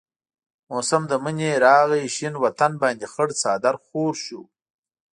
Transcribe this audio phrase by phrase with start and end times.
[0.71, 4.41] موسم د منی راغي شين وطن باندي خړ څادر خور شو